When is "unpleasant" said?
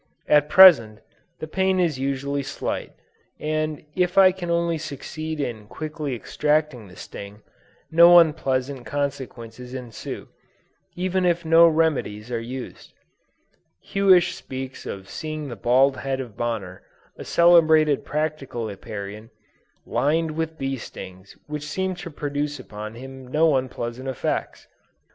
8.17-8.83, 23.55-24.07